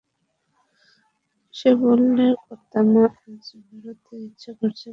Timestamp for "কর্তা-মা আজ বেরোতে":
2.43-4.15